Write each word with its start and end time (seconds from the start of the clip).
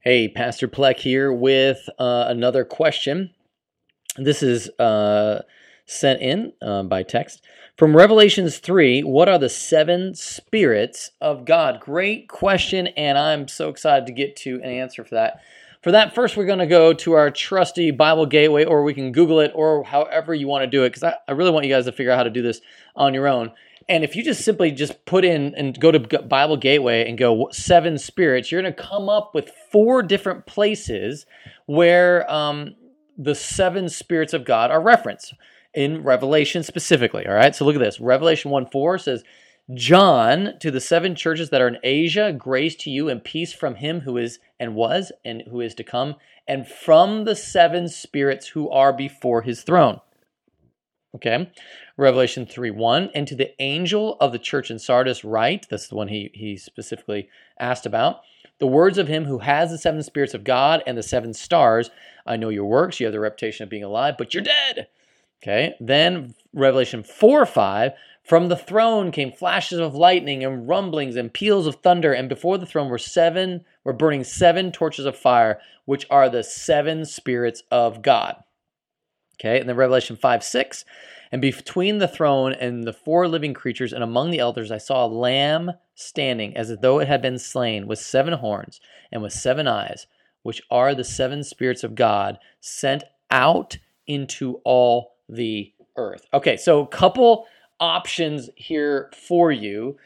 Hey, 0.00 0.28
Pastor 0.28 0.68
Pleck 0.68 1.00
here 1.00 1.32
with 1.32 1.88
uh, 1.98 2.26
another 2.28 2.64
question. 2.64 3.34
This 4.16 4.44
is 4.44 4.68
uh, 4.78 5.42
sent 5.86 6.22
in 6.22 6.52
uh, 6.62 6.84
by 6.84 7.02
text. 7.02 7.42
From 7.76 7.96
Revelations 7.96 8.58
3, 8.58 9.02
what 9.02 9.28
are 9.28 9.40
the 9.40 9.48
seven 9.48 10.14
spirits 10.14 11.10
of 11.20 11.44
God? 11.44 11.80
Great 11.80 12.28
question, 12.28 12.86
and 12.86 13.18
I'm 13.18 13.48
so 13.48 13.70
excited 13.70 14.06
to 14.06 14.12
get 14.12 14.36
to 14.36 14.60
an 14.62 14.70
answer 14.70 15.02
for 15.02 15.16
that. 15.16 15.40
For 15.82 15.90
that, 15.90 16.14
first, 16.14 16.36
we're 16.36 16.46
going 16.46 16.60
to 16.60 16.66
go 16.66 16.92
to 16.92 17.14
our 17.14 17.32
trusty 17.32 17.90
Bible 17.90 18.26
Gateway, 18.26 18.64
or 18.64 18.84
we 18.84 18.94
can 18.94 19.10
Google 19.10 19.40
it, 19.40 19.50
or 19.52 19.82
however 19.82 20.32
you 20.32 20.46
want 20.46 20.62
to 20.62 20.70
do 20.70 20.84
it, 20.84 20.90
because 20.90 21.02
I, 21.02 21.14
I 21.26 21.32
really 21.32 21.50
want 21.50 21.66
you 21.66 21.74
guys 21.74 21.86
to 21.86 21.92
figure 21.92 22.12
out 22.12 22.18
how 22.18 22.22
to 22.22 22.30
do 22.30 22.42
this 22.42 22.60
on 22.94 23.14
your 23.14 23.26
own. 23.26 23.50
And 23.88 24.04
if 24.04 24.14
you 24.14 24.22
just 24.22 24.44
simply 24.44 24.70
just 24.70 25.04
put 25.06 25.24
in 25.24 25.54
and 25.54 25.78
go 25.80 25.90
to 25.90 25.98
Bible 25.98 26.58
Gateway 26.58 27.08
and 27.08 27.16
go 27.16 27.48
seven 27.52 27.96
spirits, 27.96 28.52
you're 28.52 28.60
going 28.60 28.74
to 28.74 28.82
come 28.82 29.08
up 29.08 29.34
with 29.34 29.50
four 29.72 30.02
different 30.02 30.44
places 30.44 31.24
where 31.66 32.30
um, 32.30 32.74
the 33.16 33.34
seven 33.34 33.88
spirits 33.88 34.34
of 34.34 34.44
God 34.44 34.70
are 34.70 34.82
referenced 34.82 35.34
in 35.72 36.02
Revelation 36.02 36.62
specifically. 36.62 37.26
All 37.26 37.34
right, 37.34 37.54
so 37.54 37.64
look 37.64 37.76
at 37.76 37.80
this. 37.80 37.98
Revelation 37.98 38.50
1 38.50 38.66
4 38.66 38.98
says, 38.98 39.24
John, 39.74 40.54
to 40.60 40.70
the 40.70 40.80
seven 40.80 41.14
churches 41.14 41.50
that 41.50 41.60
are 41.60 41.68
in 41.68 41.78
Asia, 41.82 42.32
grace 42.32 42.74
to 42.76 42.90
you 42.90 43.08
and 43.08 43.22
peace 43.22 43.52
from 43.52 43.76
him 43.76 44.00
who 44.00 44.16
is 44.16 44.38
and 44.58 44.74
was 44.74 45.12
and 45.24 45.42
who 45.50 45.60
is 45.60 45.74
to 45.74 45.84
come, 45.84 46.16
and 46.46 46.66
from 46.66 47.24
the 47.24 47.36
seven 47.36 47.88
spirits 47.88 48.48
who 48.48 48.70
are 48.70 48.92
before 48.92 49.42
his 49.42 49.62
throne. 49.62 50.00
Okay. 51.14 51.50
Revelation 51.96 52.46
3 52.46 52.70
1. 52.70 53.10
And 53.14 53.26
to 53.26 53.34
the 53.34 53.60
angel 53.60 54.16
of 54.20 54.32
the 54.32 54.38
church 54.38 54.70
in 54.70 54.78
Sardis, 54.78 55.24
write, 55.24 55.66
that's 55.70 55.88
the 55.88 55.94
one 55.94 56.08
he, 56.08 56.30
he 56.34 56.56
specifically 56.56 57.28
asked 57.58 57.86
about. 57.86 58.20
The 58.58 58.66
words 58.66 58.98
of 58.98 59.08
him 59.08 59.24
who 59.24 59.38
has 59.38 59.70
the 59.70 59.78
seven 59.78 60.02
spirits 60.02 60.34
of 60.34 60.44
God 60.44 60.82
and 60.86 60.98
the 60.98 61.02
seven 61.02 61.32
stars. 61.32 61.90
I 62.26 62.36
know 62.36 62.50
your 62.50 62.66
works. 62.66 63.00
You 63.00 63.06
have 63.06 63.12
the 63.12 63.20
reputation 63.20 63.64
of 63.64 63.70
being 63.70 63.84
alive, 63.84 64.16
but 64.18 64.34
you're 64.34 64.42
dead. 64.42 64.88
Okay. 65.42 65.74
Then 65.80 66.34
Revelation 66.52 67.02
4 67.02 67.46
5. 67.46 67.92
From 68.22 68.48
the 68.48 68.56
throne 68.56 69.10
came 69.10 69.32
flashes 69.32 69.78
of 69.78 69.94
lightning 69.94 70.44
and 70.44 70.68
rumblings 70.68 71.16
and 71.16 71.32
peals 71.32 71.66
of 71.66 71.76
thunder, 71.76 72.12
and 72.12 72.28
before 72.28 72.58
the 72.58 72.66
throne 72.66 72.90
were 72.90 72.98
seven, 72.98 73.64
were 73.84 73.94
burning 73.94 74.22
seven 74.22 74.70
torches 74.70 75.06
of 75.06 75.16
fire, 75.16 75.58
which 75.86 76.04
are 76.10 76.28
the 76.28 76.42
seven 76.42 77.06
spirits 77.06 77.62
of 77.70 78.02
God. 78.02 78.36
Okay, 79.40 79.60
and 79.60 79.68
then 79.68 79.76
Revelation 79.76 80.16
5 80.16 80.42
6. 80.42 80.84
And 81.30 81.42
between 81.42 81.98
the 81.98 82.08
throne 82.08 82.52
and 82.54 82.84
the 82.84 82.92
four 82.92 83.28
living 83.28 83.54
creatures 83.54 83.92
and 83.92 84.02
among 84.02 84.30
the 84.30 84.38
elders, 84.38 84.72
I 84.72 84.78
saw 84.78 85.04
a 85.04 85.08
lamb 85.08 85.72
standing 85.94 86.56
as 86.56 86.74
though 86.80 87.00
it 87.00 87.08
had 87.08 87.20
been 87.20 87.38
slain, 87.38 87.86
with 87.86 87.98
seven 87.98 88.34
horns 88.34 88.80
and 89.12 89.22
with 89.22 89.32
seven 89.32 89.68
eyes, 89.68 90.06
which 90.42 90.62
are 90.70 90.94
the 90.94 91.04
seven 91.04 91.44
spirits 91.44 91.84
of 91.84 91.94
God 91.94 92.38
sent 92.60 93.04
out 93.30 93.76
into 94.06 94.60
all 94.64 95.16
the 95.28 95.72
earth. 95.96 96.26
Okay, 96.32 96.56
so 96.56 96.80
a 96.80 96.86
couple 96.86 97.46
options 97.78 98.48
here 98.56 99.10
for 99.14 99.52
you. 99.52 99.96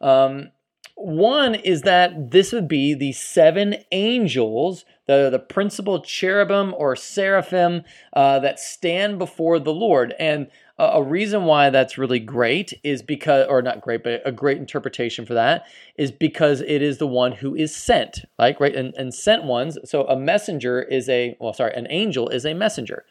Um, 0.00 0.50
one 0.94 1.54
is 1.54 1.82
that 1.82 2.30
this 2.30 2.52
would 2.52 2.68
be 2.68 2.94
the 2.94 3.12
seven 3.12 3.76
angels, 3.90 4.84
the, 5.06 5.30
the 5.30 5.38
principal 5.38 6.00
cherubim 6.00 6.74
or 6.76 6.94
seraphim 6.94 7.82
uh, 8.12 8.38
that 8.40 8.60
stand 8.60 9.18
before 9.18 9.58
the 9.58 9.72
Lord. 9.72 10.14
And 10.18 10.48
uh, 10.78 10.92
a 10.94 11.02
reason 11.02 11.44
why 11.44 11.70
that's 11.70 11.98
really 11.98 12.18
great 12.18 12.72
is 12.82 13.02
because, 13.02 13.46
or 13.48 13.62
not 13.62 13.80
great, 13.80 14.02
but 14.02 14.22
a 14.24 14.32
great 14.32 14.58
interpretation 14.58 15.26
for 15.26 15.34
that 15.34 15.66
is 15.96 16.10
because 16.10 16.60
it 16.60 16.82
is 16.82 16.98
the 16.98 17.06
one 17.06 17.32
who 17.32 17.54
is 17.54 17.74
sent, 17.74 18.24
like, 18.38 18.60
right? 18.60 18.74
And, 18.74 18.94
and 18.94 19.14
sent 19.14 19.44
ones. 19.44 19.78
So 19.84 20.04
a 20.04 20.16
messenger 20.16 20.82
is 20.82 21.08
a, 21.08 21.36
well, 21.40 21.52
sorry, 21.52 21.72
an 21.74 21.86
angel 21.90 22.28
is 22.28 22.44
a 22.44 22.54
messenger. 22.54 23.04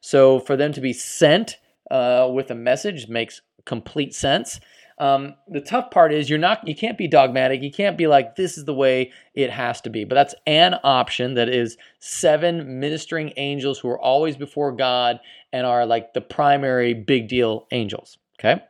So 0.00 0.38
for 0.40 0.56
them 0.56 0.72
to 0.72 0.80
be 0.80 0.92
sent 0.92 1.58
uh, 1.90 2.28
with 2.32 2.50
a 2.50 2.54
message 2.54 3.08
makes 3.08 3.40
complete 3.64 4.14
sense. 4.14 4.60
Um, 5.00 5.34
the 5.46 5.60
tough 5.60 5.90
part 5.90 6.12
is 6.12 6.28
you're 6.28 6.38
not 6.38 6.66
you 6.66 6.74
can't 6.74 6.98
be 6.98 7.06
dogmatic. 7.06 7.62
You 7.62 7.70
can't 7.70 7.96
be 7.96 8.06
like 8.06 8.36
this 8.36 8.58
is 8.58 8.64
the 8.64 8.74
way 8.74 9.12
it 9.34 9.50
has 9.50 9.80
to 9.82 9.90
be. 9.90 10.04
But 10.04 10.16
that's 10.16 10.34
an 10.46 10.74
option 10.82 11.34
that 11.34 11.48
is 11.48 11.76
seven 12.00 12.80
ministering 12.80 13.32
angels 13.36 13.78
who 13.78 13.88
are 13.88 14.00
always 14.00 14.36
before 14.36 14.72
God 14.72 15.20
and 15.52 15.66
are 15.66 15.86
like 15.86 16.14
the 16.14 16.20
primary 16.20 16.94
big 16.94 17.28
deal 17.28 17.66
angels. 17.70 18.18
Okay. 18.38 18.62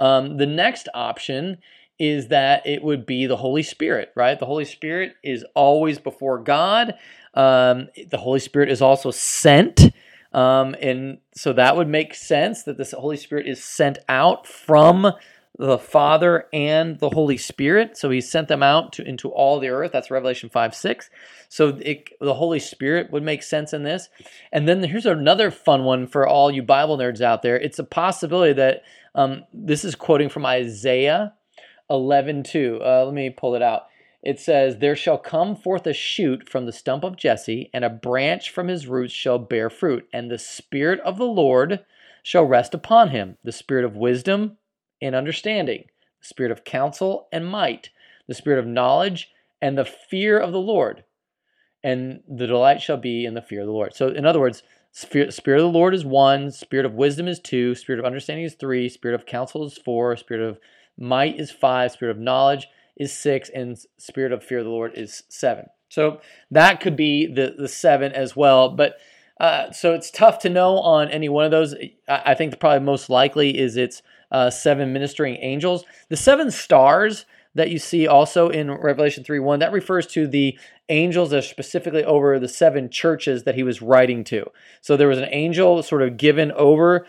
Um, 0.00 0.36
the 0.36 0.46
next 0.46 0.88
option 0.92 1.58
is 1.98 2.28
that 2.28 2.66
it 2.66 2.82
would 2.82 3.06
be 3.06 3.26
the 3.26 3.36
Holy 3.36 3.62
Spirit, 3.62 4.10
right? 4.16 4.38
The 4.38 4.46
Holy 4.46 4.64
Spirit 4.64 5.14
is 5.22 5.44
always 5.54 5.98
before 5.98 6.38
God. 6.38 6.94
Um, 7.34 7.88
the 8.10 8.18
Holy 8.18 8.40
Spirit 8.40 8.70
is 8.70 8.82
also 8.82 9.10
sent. 9.10 9.92
Um, 10.34 10.74
and 10.80 11.18
so 11.34 11.52
that 11.52 11.76
would 11.76 11.88
make 11.88 12.14
sense 12.14 12.64
that 12.64 12.76
the 12.76 12.96
Holy 12.98 13.16
Spirit 13.16 13.46
is 13.46 13.64
sent 13.64 13.98
out 14.08 14.46
from 14.46 15.12
the 15.56 15.78
Father 15.78 16.46
and 16.52 16.98
the 16.98 17.10
Holy 17.10 17.36
Spirit. 17.36 17.96
So 17.96 18.10
he 18.10 18.20
sent 18.20 18.48
them 18.48 18.62
out 18.62 18.92
to, 18.94 19.06
into 19.06 19.28
all 19.30 19.60
the 19.60 19.68
earth. 19.68 19.92
That's 19.92 20.10
Revelation 20.10 20.50
5 20.50 20.74
6. 20.74 21.10
So 21.48 21.68
it, 21.80 22.10
the 22.20 22.34
Holy 22.34 22.58
Spirit 22.58 23.12
would 23.12 23.22
make 23.22 23.44
sense 23.44 23.72
in 23.72 23.84
this. 23.84 24.08
And 24.52 24.68
then 24.68 24.82
here's 24.82 25.06
another 25.06 25.52
fun 25.52 25.84
one 25.84 26.08
for 26.08 26.26
all 26.26 26.50
you 26.50 26.64
Bible 26.64 26.98
nerds 26.98 27.20
out 27.20 27.42
there. 27.42 27.56
It's 27.56 27.78
a 27.78 27.84
possibility 27.84 28.54
that 28.54 28.82
um, 29.14 29.44
this 29.52 29.84
is 29.84 29.94
quoting 29.94 30.28
from 30.28 30.44
Isaiah 30.44 31.34
11 31.88 32.42
2. 32.42 32.80
Uh, 32.84 33.04
let 33.04 33.14
me 33.14 33.30
pull 33.30 33.54
it 33.54 33.62
out 33.62 33.84
it 34.24 34.40
says, 34.40 34.78
There 34.78 34.96
shall 34.96 35.18
come 35.18 35.54
forth 35.54 35.86
a 35.86 35.92
shoot 35.92 36.48
from 36.48 36.64
the 36.64 36.72
stump 36.72 37.04
of 37.04 37.16
Jesse, 37.16 37.70
and 37.74 37.84
a 37.84 37.90
branch 37.90 38.50
from 38.50 38.68
his 38.68 38.86
roots 38.86 39.12
shall 39.12 39.38
bear 39.38 39.68
fruit, 39.68 40.08
and 40.14 40.30
the 40.30 40.38
Spirit 40.38 40.98
of 41.00 41.18
the 41.18 41.26
Lord 41.26 41.84
shall 42.22 42.46
rest 42.46 42.72
upon 42.72 43.10
him 43.10 43.36
the 43.44 43.52
Spirit 43.52 43.84
of 43.84 43.96
wisdom 43.96 44.56
and 45.02 45.14
understanding, 45.14 45.84
the 46.20 46.26
Spirit 46.26 46.50
of 46.50 46.64
counsel 46.64 47.28
and 47.30 47.46
might, 47.46 47.90
the 48.26 48.34
Spirit 48.34 48.58
of 48.58 48.66
knowledge 48.66 49.28
and 49.60 49.76
the 49.76 49.84
fear 49.84 50.38
of 50.38 50.52
the 50.52 50.60
Lord. 50.60 51.04
And 51.82 52.22
the 52.26 52.46
delight 52.46 52.80
shall 52.80 52.96
be 52.96 53.26
in 53.26 53.34
the 53.34 53.42
fear 53.42 53.60
of 53.60 53.66
the 53.66 53.72
Lord. 53.72 53.94
So, 53.94 54.08
in 54.08 54.24
other 54.24 54.40
words, 54.40 54.62
Spirit, 54.90 55.38
of 55.38 55.44
the 55.44 55.68
Lord 55.68 55.92
is 55.92 56.04
one, 56.04 56.50
Spirit 56.50 56.86
of 56.86 56.94
wisdom 56.94 57.28
is 57.28 57.40
two, 57.40 57.74
Spirit 57.74 57.98
of 57.98 58.06
understanding 58.06 58.46
is 58.46 58.54
three, 58.54 58.88
Spirit 58.88 59.16
of 59.16 59.26
counsel 59.26 59.66
is 59.66 59.76
four, 59.76 60.16
Spirit 60.16 60.48
of 60.48 60.58
might 60.98 61.38
is 61.38 61.50
five, 61.50 61.92
Spirit 61.92 62.12
of 62.12 62.22
knowledge 62.22 62.68
is 62.96 63.12
six, 63.12 63.50
and 63.50 63.78
spirit 63.98 64.32
of 64.32 64.44
fear 64.44 64.58
of 64.58 64.64
the 64.64 64.70
Lord 64.70 64.92
is 64.94 65.22
seven. 65.28 65.66
So 65.88 66.20
that 66.50 66.80
could 66.80 66.96
be 66.96 67.26
the 67.26 67.54
the 67.56 67.68
seven 67.68 68.12
as 68.12 68.34
well. 68.34 68.70
But 68.70 68.96
uh, 69.40 69.72
so 69.72 69.94
it's 69.94 70.10
tough 70.10 70.38
to 70.40 70.50
know 70.50 70.78
on 70.78 71.08
any 71.08 71.28
one 71.28 71.44
of 71.44 71.50
those. 71.50 71.74
I 72.08 72.34
think 72.34 72.58
probably 72.58 72.84
most 72.84 73.10
likely 73.10 73.58
is 73.58 73.76
it's 73.76 74.02
uh, 74.30 74.50
seven 74.50 74.92
ministering 74.92 75.36
angels. 75.36 75.84
The 76.08 76.16
seven 76.16 76.50
stars 76.50 77.26
that 77.54 77.70
you 77.70 77.78
see 77.78 78.06
also 78.06 78.48
in 78.48 78.70
Revelation 78.70 79.24
3 79.24 79.38
1, 79.38 79.60
that 79.60 79.72
refers 79.72 80.06
to 80.08 80.26
the 80.26 80.58
angels 80.88 81.30
that 81.30 81.44
specifically 81.44 82.04
over 82.04 82.38
the 82.38 82.48
seven 82.48 82.90
churches 82.90 83.44
that 83.44 83.54
he 83.54 83.62
was 83.62 83.80
writing 83.80 84.24
to. 84.24 84.50
So 84.80 84.96
there 84.96 85.08
was 85.08 85.18
an 85.18 85.28
angel 85.30 85.82
sort 85.82 86.02
of 86.02 86.16
given 86.16 86.52
over 86.52 87.06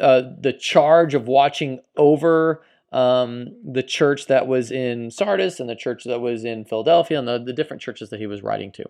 uh, 0.00 0.22
the 0.38 0.52
charge 0.52 1.14
of 1.14 1.28
watching 1.28 1.80
over 1.96 2.62
um, 2.96 3.54
the 3.62 3.82
church 3.82 4.26
that 4.26 4.46
was 4.46 4.70
in 4.70 5.10
Sardis 5.10 5.60
and 5.60 5.68
the 5.68 5.76
church 5.76 6.04
that 6.04 6.20
was 6.20 6.46
in 6.46 6.64
Philadelphia 6.64 7.18
and 7.18 7.28
the, 7.28 7.38
the 7.38 7.52
different 7.52 7.82
churches 7.82 8.08
that 8.08 8.18
he 8.18 8.26
was 8.26 8.42
writing 8.42 8.72
to. 8.72 8.84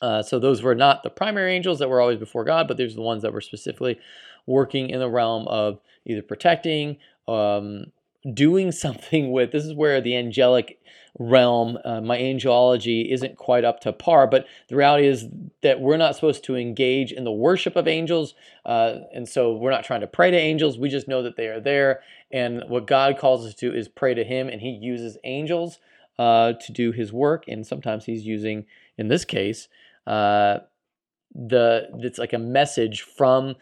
Uh, 0.00 0.22
so 0.22 0.38
those 0.38 0.62
were 0.62 0.76
not 0.76 1.02
the 1.02 1.10
primary 1.10 1.52
angels 1.52 1.80
that 1.80 1.90
were 1.90 2.00
always 2.00 2.18
before 2.18 2.44
God, 2.44 2.68
but 2.68 2.76
these 2.76 2.92
are 2.92 2.96
the 2.96 3.02
ones 3.02 3.22
that 3.22 3.32
were 3.32 3.40
specifically 3.40 3.98
working 4.46 4.90
in 4.90 5.00
the 5.00 5.10
realm 5.10 5.48
of 5.48 5.80
either 6.06 6.22
protecting, 6.22 6.98
um, 7.26 7.86
doing 8.34 8.72
something 8.84 9.32
with. 9.32 9.52
This 9.52 9.64
is 9.64 9.74
where 9.74 10.00
the 10.00 10.16
angelic 10.16 10.78
realm, 11.18 11.78
uh, 11.84 12.00
my 12.00 12.18
angelology 12.18 13.12
isn't 13.12 13.36
quite 13.36 13.64
up 13.64 13.80
to 13.80 13.92
par, 13.92 14.26
but 14.26 14.46
the 14.68 14.76
reality 14.76 15.06
is 15.06 15.26
that 15.62 15.80
we're 15.80 15.96
not 15.96 16.14
supposed 16.14 16.44
to 16.44 16.56
engage 16.56 17.12
in 17.12 17.24
the 17.24 17.32
worship 17.32 17.76
of 17.76 17.88
angels. 17.88 18.34
Uh, 18.64 19.00
and 19.12 19.28
so 19.28 19.54
we're 19.54 19.70
not 19.70 19.84
trying 19.84 20.00
to 20.00 20.06
pray 20.06 20.30
to 20.30 20.36
angels. 20.36 20.78
We 20.78 20.88
just 20.88 21.08
know 21.08 21.22
that 21.22 21.36
they 21.36 21.48
are 21.48 21.60
there. 21.60 22.00
And 22.30 22.62
what 22.68 22.86
God 22.86 23.18
calls 23.18 23.44
us 23.44 23.54
to 23.56 23.74
is 23.74 23.88
pray 23.88 24.14
to 24.14 24.24
Him, 24.24 24.48
and 24.48 24.60
He 24.60 24.70
uses 24.70 25.18
angels 25.24 25.78
uh, 26.18 26.52
to 26.54 26.72
do 26.72 26.92
His 26.92 27.12
work. 27.12 27.44
And 27.48 27.66
sometimes 27.66 28.04
He's 28.04 28.24
using, 28.24 28.66
in 28.96 29.08
this 29.08 29.24
case, 29.24 29.68
uh, 30.06 30.58
the 31.34 31.88
it's 31.98 32.18
like 32.18 32.32
a 32.32 32.38
message 32.38 33.02
from 33.02 33.54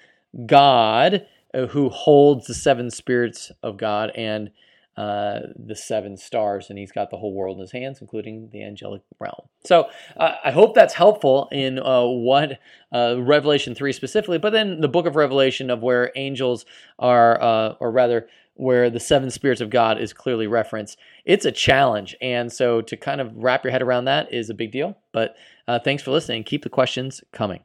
God 0.46 1.26
who 1.54 1.88
holds 1.88 2.46
the 2.46 2.54
seven 2.54 2.90
spirits 2.90 3.50
of 3.62 3.76
God 3.76 4.10
and 4.14 4.50
uh, 4.98 5.46
the 5.54 5.76
seven 5.76 6.16
stars, 6.16 6.70
and 6.70 6.78
he's 6.78 6.90
got 6.90 7.08
the 7.08 7.16
whole 7.16 7.32
world 7.32 7.56
in 7.56 7.60
his 7.60 7.70
hands, 7.70 8.00
including 8.00 8.48
the 8.52 8.64
angelic 8.64 9.00
realm. 9.20 9.46
So 9.64 9.88
uh, 10.16 10.32
I 10.44 10.50
hope 10.50 10.74
that's 10.74 10.92
helpful 10.92 11.48
in 11.52 11.78
uh, 11.78 12.02
what 12.04 12.58
uh, 12.92 13.14
Revelation 13.20 13.76
3 13.76 13.92
specifically, 13.92 14.38
but 14.38 14.50
then 14.50 14.80
the 14.80 14.88
book 14.88 15.06
of 15.06 15.14
Revelation 15.14 15.70
of 15.70 15.82
where 15.82 16.10
angels 16.16 16.66
are, 16.98 17.40
uh, 17.40 17.74
or 17.78 17.92
rather, 17.92 18.28
where 18.54 18.90
the 18.90 18.98
seven 18.98 19.30
spirits 19.30 19.60
of 19.60 19.70
God 19.70 20.00
is 20.00 20.12
clearly 20.12 20.48
referenced. 20.48 20.98
It's 21.24 21.44
a 21.44 21.52
challenge. 21.52 22.16
And 22.20 22.52
so 22.52 22.80
to 22.80 22.96
kind 22.96 23.20
of 23.20 23.32
wrap 23.36 23.62
your 23.62 23.70
head 23.70 23.82
around 23.82 24.06
that 24.06 24.34
is 24.34 24.50
a 24.50 24.54
big 24.54 24.72
deal. 24.72 24.98
But 25.12 25.36
uh, 25.68 25.78
thanks 25.78 26.02
for 26.02 26.10
listening. 26.10 26.42
Keep 26.42 26.64
the 26.64 26.70
questions 26.70 27.22
coming. 27.30 27.60